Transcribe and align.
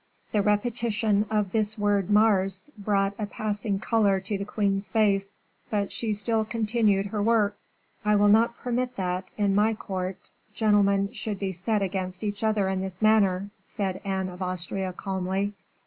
The 0.31 0.41
repetition 0.41 1.27
of 1.29 1.51
this 1.51 1.77
word 1.77 2.09
Mars 2.09 2.71
brought 2.75 3.13
a 3.19 3.27
passing 3.27 3.77
color 3.77 4.19
to 4.21 4.35
the 4.35 4.45
queen's 4.45 4.87
face; 4.87 5.35
but 5.69 5.91
she 5.91 6.11
still 6.11 6.43
continued 6.43 7.05
her 7.05 7.21
work. 7.21 7.55
"I 8.03 8.15
will 8.15 8.27
not 8.27 8.57
permit 8.57 8.95
that, 8.95 9.25
in 9.37 9.53
my 9.53 9.75
court, 9.75 10.17
gentlemen 10.55 11.13
should 11.13 11.37
be 11.37 11.51
set 11.51 11.83
against 11.83 12.23
each 12.23 12.43
other 12.43 12.67
in 12.67 12.81
this 12.81 12.99
manner," 12.99 13.51
said 13.67 14.01
Anne 14.03 14.29
of 14.29 14.41
Austria, 14.41 14.91
calmly. 14.91 15.53